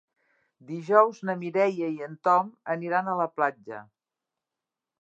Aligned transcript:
Dijous 0.69 1.19
na 1.29 1.35
Mireia 1.41 1.89
i 1.97 2.05
en 2.07 2.17
Tom 2.29 2.49
aniran 2.77 3.11
a 3.13 3.21
la 3.23 3.29
platja. 3.37 3.83